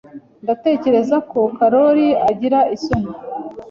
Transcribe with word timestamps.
Ndatekereza 0.43 1.17
ko 1.31 1.39
Karoli 1.57 2.07
agira 2.29 2.59
isoni. 2.75 3.11